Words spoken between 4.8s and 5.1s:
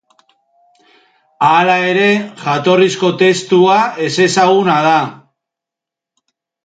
da.